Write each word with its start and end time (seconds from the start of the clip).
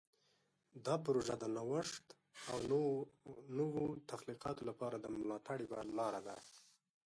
دا 0.85 0.95
پروژه 1.05 1.35
د 1.39 1.45
نوښت 1.55 2.05
او 2.51 2.57
نوو 3.57 3.83
تخلیقاتو 4.11 4.63
لپاره 4.69 4.95
د 4.99 5.05
ملاتړ 5.17 5.57
یوه 5.65 5.79
لاره 5.99 6.21
ده. 6.27 6.37